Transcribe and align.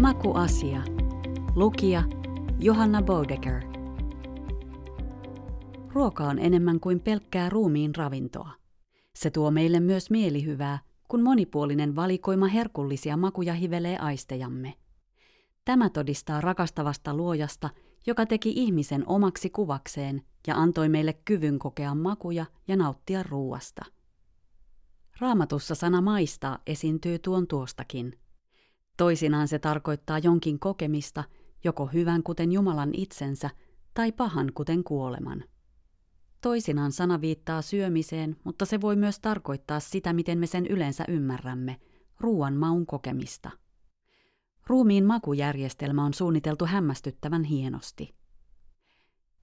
Makuasia. 0.00 0.82
Lukija 1.54 2.02
Johanna 2.58 3.02
Bodecker. 3.02 3.62
Ruoka 5.92 6.24
on 6.24 6.38
enemmän 6.38 6.80
kuin 6.80 7.00
pelkkää 7.00 7.48
ruumiin 7.48 7.94
ravintoa. 7.94 8.50
Se 9.14 9.30
tuo 9.30 9.50
meille 9.50 9.80
myös 9.80 10.10
mielihyvää, 10.10 10.78
kun 11.08 11.22
monipuolinen 11.22 11.96
valikoima 11.96 12.46
herkullisia 12.46 13.16
makuja 13.16 13.54
hivelee 13.54 13.98
aistejamme. 13.98 14.74
Tämä 15.64 15.90
todistaa 15.90 16.40
rakastavasta 16.40 17.14
luojasta, 17.14 17.70
joka 18.06 18.26
teki 18.26 18.52
ihmisen 18.56 19.04
omaksi 19.06 19.50
kuvakseen 19.50 20.22
ja 20.46 20.56
antoi 20.56 20.88
meille 20.88 21.12
kyvyn 21.12 21.58
kokea 21.58 21.94
makuja 21.94 22.46
ja 22.68 22.76
nauttia 22.76 23.22
ruuasta. 23.22 23.84
Raamatussa 25.20 25.74
sana 25.74 26.00
maistaa 26.00 26.58
esiintyy 26.66 27.18
tuon 27.18 27.46
tuostakin– 27.46 28.12
Toisinaan 28.96 29.48
se 29.48 29.58
tarkoittaa 29.58 30.18
jonkin 30.18 30.58
kokemista, 30.58 31.24
joko 31.64 31.86
hyvän 31.86 32.22
kuten 32.22 32.52
Jumalan 32.52 32.90
itsensä 32.92 33.50
tai 33.94 34.12
pahan 34.12 34.52
kuten 34.54 34.84
kuoleman. 34.84 35.44
Toisinaan 36.40 36.92
sana 36.92 37.20
viittaa 37.20 37.62
syömiseen, 37.62 38.36
mutta 38.44 38.64
se 38.64 38.80
voi 38.80 38.96
myös 38.96 39.20
tarkoittaa 39.20 39.80
sitä, 39.80 40.12
miten 40.12 40.38
me 40.38 40.46
sen 40.46 40.66
yleensä 40.66 41.04
ymmärrämme, 41.08 41.76
ruuan 42.20 42.54
maun 42.54 42.86
kokemista. 42.86 43.50
Ruumiin 44.66 45.04
makujärjestelmä 45.04 46.04
on 46.04 46.14
suunniteltu 46.14 46.66
hämmästyttävän 46.66 47.44
hienosti. 47.44 48.14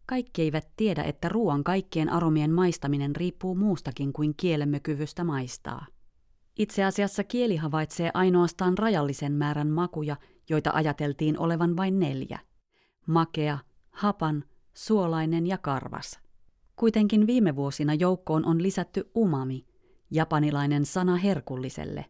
Kaikki 0.05 0.41
eivät 0.41 0.67
tiedä, 0.77 1.03
että 1.03 1.29
ruoan 1.29 1.63
kaikkien 1.63 2.09
aromien 2.09 2.51
maistaminen 2.51 3.15
riippuu 3.15 3.55
muustakin 3.55 4.13
kuin 4.13 4.33
kielemme 4.37 4.79
kyvystä 4.79 5.23
maistaa. 5.23 5.85
Itse 6.57 6.83
asiassa 6.83 7.23
kieli 7.23 7.55
havaitsee 7.55 8.11
ainoastaan 8.13 8.77
rajallisen 8.77 9.31
määrän 9.31 9.69
makuja, 9.69 10.15
joita 10.49 10.71
ajateltiin 10.73 11.39
olevan 11.39 11.77
vain 11.77 11.99
neljä. 11.99 12.39
Makea, 13.07 13.57
hapan, 13.91 14.43
suolainen 14.73 15.47
ja 15.47 15.57
karvas. 15.57 16.19
Kuitenkin 16.75 17.27
viime 17.27 17.55
vuosina 17.55 17.93
joukkoon 17.93 18.45
on 18.45 18.63
lisätty 18.63 19.11
umami, 19.17 19.65
japanilainen 20.11 20.85
sana 20.85 21.15
herkulliselle. 21.15 22.05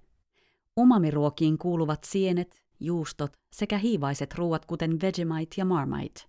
Umamiruokiin 0.79 1.57
kuuluvat 1.57 2.03
sienet, 2.03 2.63
juustot 2.79 3.33
sekä 3.53 3.77
hiivaiset 3.77 4.35
ruuat 4.35 4.65
kuten 4.65 5.01
Vegemite 5.01 5.55
ja 5.57 5.65
Marmite. 5.65 6.21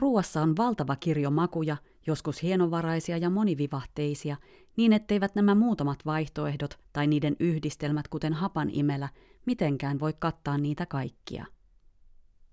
Ruuassa 0.00 0.42
on 0.42 0.56
valtava 0.56 0.96
kirjo 0.96 1.30
makuja, 1.30 1.76
joskus 2.06 2.42
hienovaraisia 2.42 3.16
ja 3.16 3.30
monivivahteisia, 3.30 4.36
niin 4.76 4.92
etteivät 4.92 5.34
nämä 5.34 5.54
muutamat 5.54 5.98
vaihtoehdot 6.06 6.78
tai 6.92 7.06
niiden 7.06 7.36
yhdistelmät 7.40 8.08
kuten 8.08 8.32
hapan 8.32 8.70
imelä 8.72 9.08
mitenkään 9.46 10.00
voi 10.00 10.12
kattaa 10.18 10.58
niitä 10.58 10.86
kaikkia. 10.86 11.46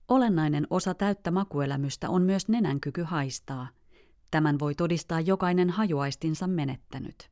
Olennainen 0.07 0.67
osa 0.69 0.93
täyttä 0.93 1.31
makuelämystä 1.31 2.09
on 2.09 2.21
myös 2.21 2.47
nenän 2.47 2.79
kyky 2.79 3.03
haistaa. 3.03 3.67
Tämän 4.31 4.59
voi 4.59 4.75
todistaa 4.75 5.19
jokainen 5.19 5.69
hajuaistinsa 5.69 6.47
menettänyt. 6.47 7.31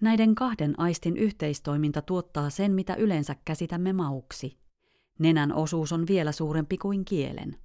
Näiden 0.00 0.34
kahden 0.34 0.80
aistin 0.80 1.16
yhteistoiminta 1.16 2.02
tuottaa 2.02 2.50
sen, 2.50 2.72
mitä 2.72 2.94
yleensä 2.94 3.36
käsitämme 3.44 3.92
mauksi. 3.92 4.58
Nenän 5.18 5.52
osuus 5.52 5.92
on 5.92 6.06
vielä 6.06 6.32
suurempi 6.32 6.78
kuin 6.78 7.04
kielen. 7.04 7.56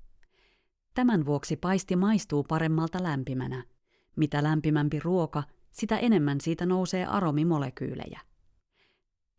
Tämän 0.94 1.26
vuoksi 1.26 1.56
paisti 1.56 1.96
maistuu 1.96 2.44
paremmalta 2.44 3.04
lämpimänä. 3.04 3.64
Mitä 4.16 4.44
lämpimämpi 4.44 5.00
ruoka, 5.00 5.44
sitä 5.72 5.98
enemmän 5.98 6.42
siitä 6.42 6.66
nousee 6.66 7.06
aromimolekyylejä. 7.06 8.20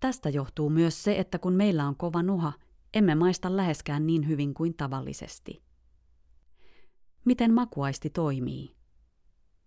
Tästä 0.01 0.29
johtuu 0.29 0.71
myös 0.71 1.05
se, 1.05 1.19
että 1.19 1.39
kun 1.39 1.53
meillä 1.53 1.87
on 1.87 1.97
kova 1.97 2.23
nuha, 2.23 2.53
emme 2.95 3.15
maista 3.15 3.57
läheskään 3.57 4.07
niin 4.07 4.29
hyvin 4.29 4.55
kuin 4.55 4.75
tavallisesti. 4.75 5.63
Miten 7.25 7.55
makuaisti 7.55 8.11
toimii? 8.11 8.77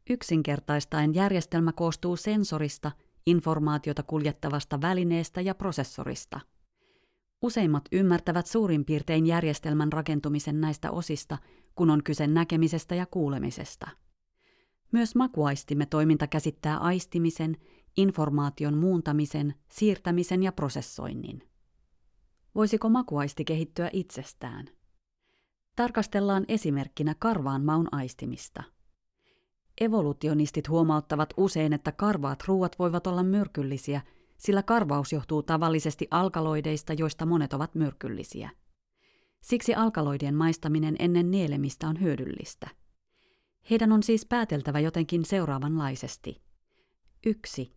Yksinkertaistaen 0.09 1.15
järjestelmä 1.15 1.71
koostuu 1.71 2.15
sensorista, 2.15 2.91
informaatiota 3.25 4.03
kuljettavasta 4.03 4.81
välineestä 4.81 5.41
ja 5.41 5.55
prosessorista. 5.55 6.39
Useimmat 7.41 7.83
ymmärtävät 7.91 8.47
suurin 8.47 8.85
piirtein 8.85 9.25
järjestelmän 9.25 9.93
rakentumisen 9.93 10.61
näistä 10.61 10.91
osista, 10.91 11.37
kun 11.75 11.89
on 11.89 12.03
kyse 12.03 12.27
näkemisestä 12.27 12.95
ja 12.95 13.05
kuulemisesta– 13.05 13.87
myös 14.95 15.15
makuaistimme 15.15 15.85
toiminta 15.85 16.27
käsittää 16.27 16.77
aistimisen, 16.77 17.57
informaation 17.97 18.77
muuntamisen, 18.77 19.55
siirtämisen 19.69 20.43
ja 20.43 20.51
prosessoinnin. 20.51 21.43
Voisiko 22.55 22.89
makuaisti 22.89 23.45
kehittyä 23.45 23.89
itsestään? 23.93 24.65
Tarkastellaan 25.75 26.45
esimerkkinä 26.47 27.15
karvaan 27.19 27.65
maun 27.65 27.87
aistimista. 27.91 28.63
Evolutionistit 29.81 30.69
huomauttavat 30.69 31.33
usein, 31.37 31.73
että 31.73 31.91
karvaat 31.91 32.43
ruuat 32.47 32.79
voivat 32.79 33.07
olla 33.07 33.23
myrkyllisiä, 33.23 34.01
sillä 34.37 34.63
karvaus 34.63 35.13
johtuu 35.13 35.43
tavallisesti 35.43 36.07
alkaloideista, 36.11 36.93
joista 36.93 37.25
monet 37.25 37.53
ovat 37.53 37.75
myrkyllisiä. 37.75 38.49
Siksi 39.41 39.75
alkaloidien 39.75 40.35
maistaminen 40.35 40.95
ennen 40.99 41.31
nielemistä 41.31 41.87
on 41.87 42.01
hyödyllistä– 42.01 42.67
heidän 43.69 43.91
on 43.91 44.03
siis 44.03 44.25
pääteltävä 44.25 44.79
jotenkin 44.79 45.25
seuraavanlaisesti. 45.25 46.41
1. 47.25 47.71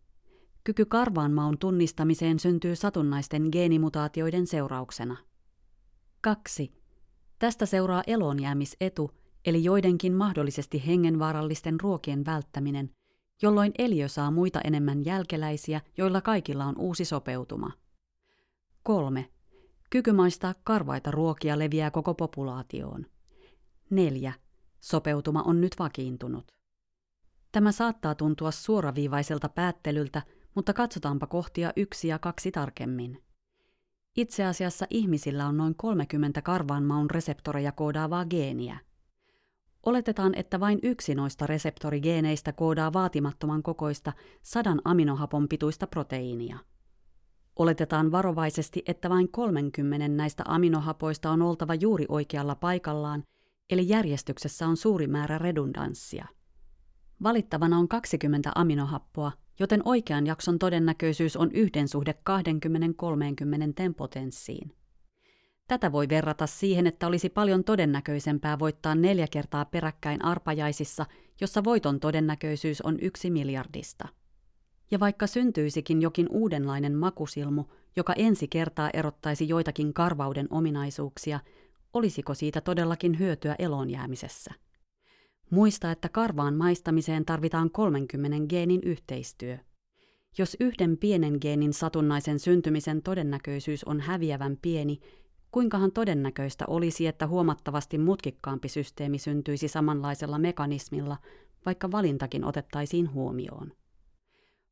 Kyky 0.65 0.85
karvaan 0.85 1.33
maun 1.33 1.59
tunnistamiseen 1.59 2.39
syntyy 2.39 2.77
satunnaisten 2.77 3.49
geenimutaatioiden 3.53 4.47
seurauksena. 4.47 5.17
2. 6.21 6.73
Tästä 7.39 7.67
seuraa 7.67 8.03
eloonjäämisetu, 8.07 9.11
eli 9.45 9.65
joidenkin 9.65 10.13
mahdollisesti 10.13 10.87
hengenvaarallisten 10.87 11.81
ruokien 11.81 12.25
välttäminen, 12.25 12.91
jolloin 13.43 13.73
eliö 13.79 14.09
saa 14.09 14.31
muita 14.31 14.61
enemmän 14.65 15.05
jälkeläisiä, 15.05 15.81
joilla 15.97 16.21
kaikilla 16.21 16.65
on 16.65 16.75
uusi 16.79 17.05
sopeutuma. 17.05 17.71
3. 18.83 19.31
Kyky 19.91 20.13
maistaa 20.13 20.55
karvaita 20.65 21.11
ruokia 21.11 21.59
leviää 21.59 21.91
koko 21.91 22.15
populaatioon. 22.15 23.07
4. 23.91 24.33
Sopeutuma 24.81 25.43
on 25.43 25.61
nyt 25.61 25.73
vakiintunut. 25.79 26.53
Tämä 27.53 27.73
saattaa 27.73 28.15
tuntua 28.15 28.51
suoraviivaiselta 28.51 29.49
päättelyltä, 29.49 30.23
mutta 30.55 30.73
katsotaanpa 30.73 31.27
kohtia 31.27 31.73
yksi 31.77 32.09
ja 32.09 32.19
kaksi 32.19 32.51
tarkemmin. 32.51 33.23
Itse 34.17 34.45
asiassa 34.45 34.87
ihmisillä 34.91 35.47
on 35.47 35.57
noin 35.57 35.75
30 35.75 36.43
karvaanmaun 36.43 37.11
reseptoreja 37.11 37.73
koodaavaa 37.73 38.25
geeniä. 38.25 38.79
Oletetaan, 39.87 40.35
että 40.35 40.61
vain 40.61 40.79
yksi 40.83 41.15
noista 41.15 41.47
reseptorigeeneistä 41.47 42.53
koodaa 42.53 42.93
vaatimattoman 42.93 43.63
kokoista 43.63 44.13
sadan 44.43 44.81
aminohapon 44.85 45.49
pituista 45.49 45.87
proteiinia. 45.87 46.59
Oletetaan 47.57 48.13
varovaisesti, 48.13 48.83
että 48.87 49.11
vain 49.11 49.29
30 49.29 50.09
näistä 50.09 50.43
aminohapoista 50.47 51.31
on 51.31 51.43
oltava 51.43 51.75
juuri 51.75 52.07
oikealla 52.09 52.55
paikallaan– 52.55 53.23
eli 53.71 53.89
järjestyksessä 53.89 54.69
on 54.69 54.77
suuri 54.77 55.07
määrä 55.07 55.39
redundanssia. 55.39 56.27
Valittavana 57.23 57.79
on 57.79 57.89
20 57.89 58.53
aminohappoa, 58.55 59.33
joten 59.61 59.83
oikean 59.85 60.27
jakson 60.27 60.59
todennäköisyys 60.59 61.37
on 61.37 61.53
yhden 61.53 61.89
suhde 61.89 62.15
20-30 62.31 63.73
tempotenssiin. 63.75 64.75
Tätä 65.69 65.93
voi 65.93 66.09
verrata 66.09 66.47
siihen, 66.47 66.87
että 66.87 67.07
olisi 67.07 67.29
paljon 67.29 67.65
todennäköisempää 67.65 68.59
voittaa 68.59 68.95
neljä 68.95 69.27
kertaa 69.31 69.65
peräkkäin 69.65 70.25
arpajaisissa, 70.25 71.07
jossa 71.41 71.65
voiton 71.65 72.01
todennäköisyys 72.01 72.81
on 72.81 72.99
yksi 73.01 73.31
miljardista. 73.31 74.09
Ja 74.91 75.01
vaikka 75.01 75.27
syntyisikin 75.27 76.03
jokin 76.03 76.27
uudenlainen 76.31 76.97
makusilmu, 76.97 77.65
joka 77.97 78.13
ensi 78.13 78.49
kertaa 78.49 78.91
erottaisi 78.93 79.49
joitakin 79.49 79.95
karvauden 79.95 80.47
ominaisuuksia, 80.51 81.41
Olisiko 81.95 82.35
siitä 82.35 82.61
todellakin 82.61 83.19
hyötyä 83.19 83.57
eloon 83.59 83.91
jäämisessä? 83.91 84.55
Muista, 85.51 85.91
että 85.91 86.09
karvaan 86.09 86.55
maistamiseen 86.55 87.25
tarvitaan 87.25 87.71
30 87.71 88.47
geenin 88.49 88.81
yhteistyö. 88.83 89.59
Jos 90.39 90.57
yhden 90.61 90.99
pienen 90.99 91.39
geenin 91.41 91.73
satunnaisen 91.73 92.39
syntymisen 92.39 93.03
todennäköisyys 93.03 93.85
on 93.85 94.01
häviävän 94.01 94.57
pieni, 94.63 95.01
kuinkahan 95.53 95.93
todennäköistä 95.93 96.65
olisi, 96.69 97.07
että 97.07 97.27
huomattavasti 97.27 97.99
mutkikkaampi 97.99 98.69
systeemi 98.69 99.19
syntyisi 99.19 99.69
samanlaisella 99.69 100.39
mekanismilla, 100.39 101.17
vaikka 101.67 101.91
valintakin 101.91 102.45
otettaisiin 102.45 103.13
huomioon. 103.13 103.73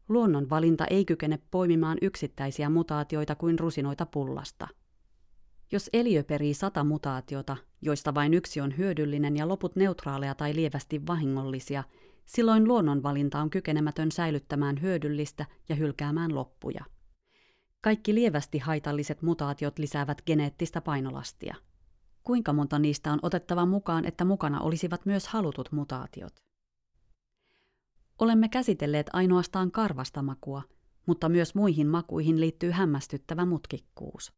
Luonnon 0.09 0.51
valinta 0.51 0.85
ei 0.85 1.05
kykene 1.05 1.39
poimimaan 1.51 1.99
yksittäisiä 2.03 2.71
mutaatioita 2.71 3.35
kuin 3.35 3.59
rusinoita 3.59 4.07
pullasta– 4.07 4.69
jos 5.73 5.91
eliö 5.93 6.25
perii 6.25 6.55
sata 6.55 6.85
mutaatiota, 6.85 7.57
joista 7.83 8.15
vain 8.15 8.35
yksi 8.35 8.61
on 8.61 8.77
hyödyllinen 8.77 9.37
ja 9.37 9.49
loput 9.49 9.77
neutraaleja 9.77 10.35
tai 10.35 10.55
lievästi 10.55 11.07
vahingollisia, 11.07 11.85
silloin 12.27 12.69
luonnonvalinta 12.69 13.41
on 13.41 13.51
kykenemätön 13.51 14.13
säilyttämään 14.13 14.83
hyödyllistä 14.83 15.47
ja 15.69 15.75
hylkäämään 15.75 16.35
loppuja. 16.35 16.85
Kaikki 17.81 18.15
lievästi 18.15 18.59
haitalliset 18.59 19.23
mutaatiot 19.23 19.79
lisäävät 19.79 20.23
geneettistä 20.27 20.81
painolastia. 20.81 21.55
Kuinka 22.23 22.53
monta 22.53 22.79
niistä 22.79 23.13
on 23.13 23.19
otettava 23.23 23.67
mukaan, 23.67 24.05
että 24.05 24.25
mukana 24.25 24.61
olisivat 24.61 25.07
myös 25.07 25.29
halutut 25.29 25.73
mutaatiot? 25.73 26.45
Olemme 28.19 28.49
käsitelleet 28.49 29.07
ainoastaan 29.13 29.71
karvasta 29.71 30.23
makua, 30.23 30.63
mutta 31.07 31.29
myös 31.29 31.55
muihin 31.55 31.87
makuihin 31.87 32.41
liittyy 32.41 32.71
hämmästyttävä 32.71 33.45
mutkikkuus. 33.45 34.33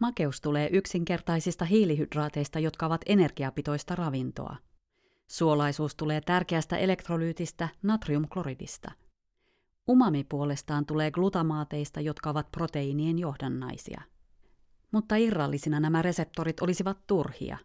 Makeus 0.00 0.40
tulee 0.40 0.68
yksinkertaisista 0.72 1.64
hiilihydraateista, 1.64 2.58
jotka 2.58 2.86
ovat 2.86 3.00
energiapitoista 3.06 3.94
ravintoa. 3.94 4.56
Suolaisuus 5.26 5.94
tulee 5.94 6.20
tärkeästä 6.20 6.76
elektrolyytistä 6.76 7.68
natriumkloridista. 7.82 8.92
Umami 9.88 10.24
puolestaan 10.24 10.86
tulee 10.86 11.10
glutamaateista, 11.10 12.00
jotka 12.00 12.30
ovat 12.30 12.50
proteiinien 12.50 13.18
johdannaisia. 13.18 14.02
Mutta 14.92 15.16
irrallisina 15.16 15.80
nämä 15.80 16.02
reseptorit 16.02 16.60
olisivat 16.60 16.98
turhia. 17.06 17.58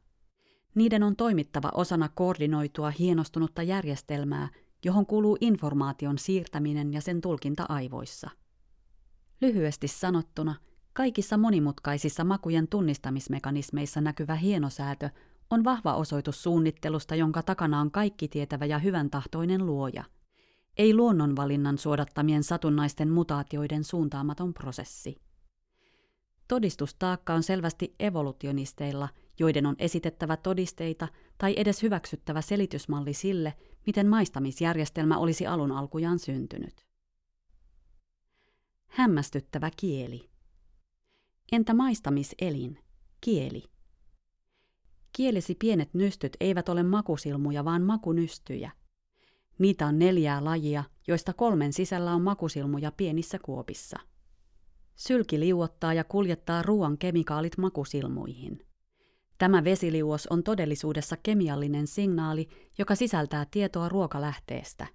Niiden 0.75 1.03
on 1.03 1.15
toimittava 1.15 1.71
osana 1.73 2.09
koordinoitua 2.09 2.89
hienostunutta 2.89 3.63
järjestelmää, 3.63 4.49
johon 4.85 5.05
kuuluu 5.05 5.37
informaation 5.41 6.17
siirtäminen 6.17 6.93
ja 6.93 7.01
sen 7.01 7.21
tulkinta 7.21 7.65
aivoissa. 7.69 8.29
Lyhyesti 9.41 9.87
sanottuna, 9.87 10.55
kaikissa 10.93 11.37
monimutkaisissa 11.37 12.23
makujen 12.23 12.67
tunnistamismekanismeissa 12.67 14.01
näkyvä 14.01 14.35
hienosäätö 14.35 15.09
on 15.49 15.63
vahva 15.63 15.93
osoitus 15.93 16.43
suunnittelusta, 16.43 17.15
jonka 17.15 17.43
takana 17.43 17.79
on 17.79 17.91
kaikki 17.91 18.27
tietävä 18.27 18.65
ja 18.65 18.79
hyvän 18.79 19.09
tahtoinen 19.09 19.65
luoja. 19.65 20.03
Ei 20.77 20.93
luonnonvalinnan 20.95 21.77
suodattamien 21.77 22.43
satunnaisten 22.43 23.09
mutaatioiden 23.09 23.83
suuntaamaton 23.83 24.53
prosessi. 24.53 25.15
Todistustaakka 26.47 27.33
on 27.33 27.43
selvästi 27.43 27.95
evolutionisteilla, 27.99 29.09
joiden 29.39 29.65
on 29.65 29.75
esitettävä 29.79 30.37
todisteita 30.37 31.07
tai 31.37 31.53
edes 31.57 31.83
hyväksyttävä 31.83 32.41
selitysmalli 32.41 33.13
sille, 33.13 33.53
miten 33.85 34.07
maistamisjärjestelmä 34.07 35.17
olisi 35.17 35.47
alun 35.47 35.71
alkujaan 35.71 36.19
syntynyt. 36.19 36.85
Hämmästyttävä 38.87 39.71
kieli. 39.77 40.29
Entä 41.51 41.73
maistamiselin, 41.73 42.79
kieli? 43.21 43.63
Kielesi 45.13 45.55
pienet 45.55 45.93
nystyt 45.93 46.37
eivät 46.39 46.69
ole 46.69 46.83
makusilmuja, 46.83 47.65
vaan 47.65 47.81
makunystyjä. 47.81 48.71
Niitä 49.61 49.87
on 49.87 49.99
neljää 49.99 50.43
lajia, 50.43 50.83
joista 51.07 51.33
kolmen 51.33 51.73
sisällä 51.73 52.13
on 52.13 52.21
makusilmuja 52.21 52.91
pienissä 52.97 53.39
kuopissa. 53.39 53.99
Sylki 54.95 55.39
liuottaa 55.39 55.93
ja 55.93 56.03
kuljettaa 56.03 56.61
ruoan 56.61 56.97
kemikaalit 56.97 57.57
makusilmuihin. 57.57 58.65
Tämä 59.37 59.63
vesiliuos 59.63 60.27
on 60.27 60.43
todellisuudessa 60.43 61.17
kemiallinen 61.23 61.87
signaali, 61.87 62.47
joka 62.77 62.95
sisältää 62.95 63.45
tietoa 63.51 63.89
ruokalähteestä. 63.89 64.87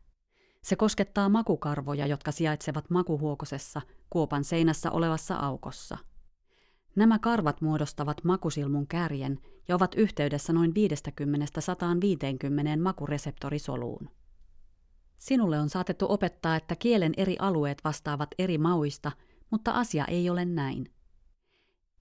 Se 0.62 0.76
koskettaa 0.76 1.28
makukarvoja, 1.28 2.06
jotka 2.06 2.32
sijaitsevat 2.32 2.90
makuhuokosessa, 2.90 3.82
kuopan 4.10 4.44
seinässä 4.44 4.90
olevassa 4.90 5.36
aukossa– 5.36 5.98
Nämä 6.96 7.18
karvat 7.18 7.60
muodostavat 7.60 8.24
makusilmun 8.24 8.86
kärjen 8.86 9.38
ja 9.68 9.74
ovat 9.74 9.94
yhteydessä 9.94 10.52
noin 10.52 10.72
50-150 12.78 12.80
makureseptorisoluun. 12.82 14.10
Sinulle 15.18 15.60
on 15.60 15.68
saatettu 15.68 16.06
opettaa, 16.08 16.56
että 16.56 16.76
kielen 16.76 17.12
eri 17.16 17.36
alueet 17.38 17.84
vastaavat 17.84 18.28
eri 18.38 18.58
mauista, 18.58 19.12
mutta 19.50 19.70
asia 19.70 20.04
ei 20.04 20.30
ole 20.30 20.44
näin. 20.44 20.92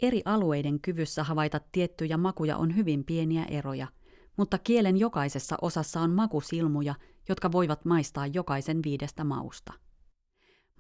Eri 0.02 0.22
alueiden 0.26 0.80
kyvyssä 0.80 1.24
havaita 1.24 1.60
tiettyjä 1.72 2.18
makuja 2.18 2.58
on 2.58 2.76
hyvin 2.76 3.04
pieniä 3.04 3.46
eroja, 3.46 3.88
mutta 4.38 4.58
kielen 4.58 4.98
jokaisessa 4.98 5.58
osassa 5.62 6.02
on 6.02 6.12
makusilmuja, 6.12 6.96
jotka 7.30 7.52
voivat 7.52 7.86
maistaa 7.86 8.28
jokaisen 8.28 8.80
viidestä 8.86 9.24
mausta. 9.24 9.74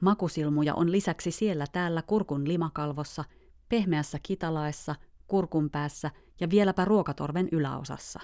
Makusilmuja 0.02 0.76
on 0.76 0.92
lisäksi 0.92 1.32
siellä 1.32 1.66
täällä 1.72 2.02
kurkun 2.02 2.48
limakalvossa– 2.48 3.24
pehmeässä 3.70 4.20
kitalaessa, 4.24 4.96
kurkun 5.28 5.70
päässä 5.70 6.12
ja 6.40 6.50
vieläpä 6.50 6.86
ruokatorven 6.86 7.50
yläosassa. 7.52 8.20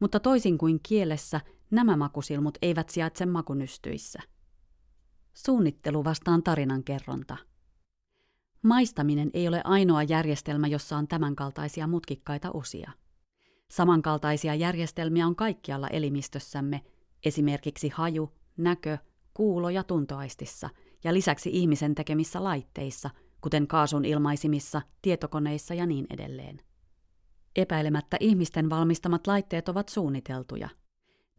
Mutta 0.00 0.20
toisin 0.20 0.58
kuin 0.58 0.80
kielessä, 0.82 1.40
nämä 1.70 1.96
makusilmut 1.96 2.58
eivät 2.62 2.88
sijaitse 2.88 3.26
makunystyissä. 3.26 4.18
Suunnittelu 5.34 6.04
vastaan 6.04 6.42
tarinan 6.42 6.84
kerronta. 6.84 7.36
Maistaminen 8.62 9.30
ei 9.34 9.48
ole 9.48 9.60
ainoa 9.64 10.02
järjestelmä, 10.02 10.66
jossa 10.66 10.96
on 10.96 11.08
tämänkaltaisia 11.08 11.86
mutkikkaita 11.86 12.50
osia. 12.54 12.92
Samankaltaisia 13.70 14.54
järjestelmiä 14.54 15.26
on 15.26 15.36
kaikkialla 15.36 15.88
elimistössämme, 15.88 16.82
esimerkiksi 17.24 17.88
haju, 17.88 18.32
näkö, 18.56 18.98
kuulo 19.34 19.70
ja 19.70 19.84
tuntoaistissa, 19.84 20.70
ja 21.04 21.14
lisäksi 21.14 21.50
ihmisen 21.52 21.94
tekemissä 21.94 22.44
laitteissa– 22.44 23.10
kuten 23.40 23.66
kaasun 23.66 24.04
ilmaisimissa, 24.04 24.82
tietokoneissa 25.02 25.74
ja 25.74 25.86
niin 25.86 26.06
edelleen. 26.10 26.60
Epäilemättä 27.56 28.16
ihmisten 28.20 28.70
valmistamat 28.70 29.26
laitteet 29.26 29.68
ovat 29.68 29.88
suunniteltuja. 29.88 30.68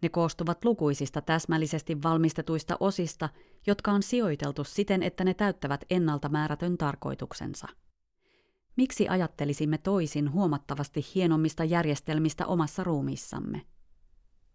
Ne 0.02 0.10
koostuvat 0.10 0.66
lukuisista 0.66 1.22
täsmällisesti 1.22 2.04
valmistetuista 2.04 2.78
osista, 2.80 3.30
jotka 3.68 3.92
on 3.92 4.04
sijoiteltu 4.04 4.64
siten, 4.64 5.04
että 5.04 5.24
ne 5.24 5.34
täyttävät 5.34 5.86
ennalta 5.90 6.30
määrätön 6.30 6.78
tarkoituksensa. 6.78 7.68
Miksi 8.76 9.08
ajattelisimme 9.08 9.78
toisin 9.78 10.32
huomattavasti 10.32 11.06
hienommista 11.16 11.64
järjestelmistä 11.64 12.46
omassa 12.46 12.84
ruumiissamme? 12.84 13.62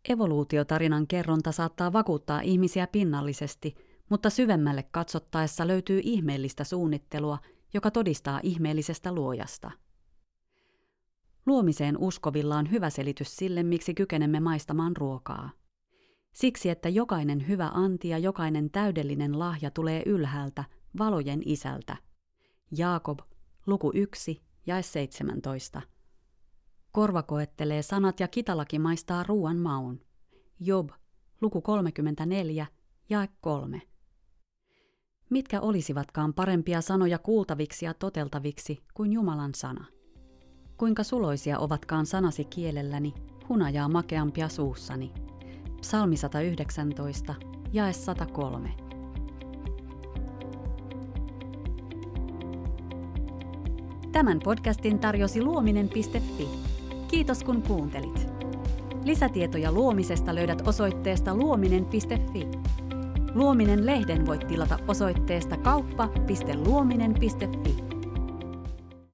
Evoluutiotarinan 0.08 1.06
kerronta 1.06 1.52
saattaa 1.52 1.92
vakuuttaa 1.92 2.40
ihmisiä 2.40 2.86
pinnallisesti– 2.86 3.74
mutta 4.08 4.30
syvemmälle 4.30 4.82
katsottaessa 4.82 5.66
löytyy 5.66 6.00
ihmeellistä 6.02 6.64
suunnittelua, 6.64 7.38
joka 7.74 7.90
todistaa 7.90 8.40
ihmeellisestä 8.42 9.12
luojasta. 9.12 9.70
Luomiseen 11.46 11.98
uskovilla 11.98 12.56
on 12.56 12.70
hyvä 12.70 12.90
selitys 12.90 13.36
sille, 13.36 13.62
miksi 13.62 13.94
kykenemme 13.94 14.40
maistamaan 14.40 14.96
ruokaa. 14.96 15.50
Siksi, 16.32 16.70
että 16.70 16.88
jokainen 16.88 17.48
hyvä 17.48 17.70
anti 17.74 18.08
ja 18.08 18.18
jokainen 18.18 18.70
täydellinen 18.70 19.38
lahja 19.38 19.70
tulee 19.70 20.02
ylhäältä, 20.06 20.64
valojen 20.98 21.42
isältä. 21.44 21.96
Jaakob, 22.78 23.18
luku 23.66 23.90
1, 23.94 24.42
ja 24.66 24.82
17. 24.82 25.82
Korva 26.92 27.22
koettelee 27.22 27.82
sanat 27.82 28.20
ja 28.20 28.28
kitalaki 28.28 28.78
maistaa 28.78 29.22
ruoan 29.22 29.56
maun. 29.56 30.00
Job, 30.60 30.90
luku 31.40 31.60
34, 31.60 32.66
jae 33.10 33.28
3. 33.40 33.82
Mitkä 35.30 35.60
olisivatkaan 35.60 36.34
parempia 36.34 36.80
sanoja 36.80 37.18
kuultaviksi 37.18 37.84
ja 37.84 37.94
toteltaviksi 37.94 38.82
kuin 38.94 39.12
Jumalan 39.12 39.54
sana? 39.54 39.95
Kuinka 40.76 41.04
suloisia 41.04 41.58
ovatkaan 41.58 42.06
sanasi 42.06 42.44
kielelläni, 42.44 43.14
hunajaa 43.48 43.88
makeampia 43.88 44.48
suussani. 44.48 45.12
Psalmi 45.80 46.16
119, 46.16 47.34
jae 47.72 47.92
103. 47.92 48.74
Tämän 54.12 54.40
podcastin 54.44 54.98
tarjosi 54.98 55.42
luominen.fi. 55.42 56.48
Kiitos 57.08 57.44
kun 57.44 57.62
kuuntelit. 57.62 58.28
Lisätietoja 59.04 59.72
luomisesta 59.72 60.34
löydät 60.34 60.68
osoitteesta 60.68 61.34
luominen.fi. 61.34 62.48
Luominen-lehden 63.34 64.26
voit 64.26 64.46
tilata 64.46 64.78
osoitteesta 64.88 65.56
kauppa.luominen.fi. 65.56 67.85